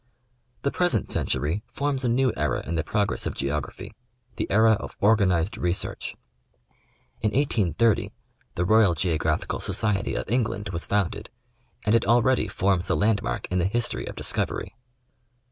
The 0.63 0.71
present 0.71 1.11
century 1.11 1.61
forms 1.67 2.03
a 2.03 2.09
new 2.09 2.33
era 2.35 2.67
in 2.67 2.73
the 2.73 2.83
progress 2.83 3.27
of 3.27 3.35
geog 3.35 3.65
raphy— 3.69 3.91
the 4.37 4.49
era 4.49 4.71
of 4.71 4.97
organized 4.99 5.59
research. 5.59 6.15
In 7.21 7.29
1830, 7.29 8.11
the 8.55 8.65
Royal 8.65 8.95
Geographical 8.95 9.59
Society 9.59 10.15
of 10.15 10.27
England 10.27 10.69
was 10.69 10.87
founded, 10.87 11.29
and 11.85 11.93
it 11.93 12.07
already 12.07 12.47
forms 12.47 12.89
a 12.89 12.95
landmark 12.95 13.47
in 13.51 13.59
the 13.59 13.65
history 13.67 14.07
of 14.07 14.15
discovery. 14.15 14.75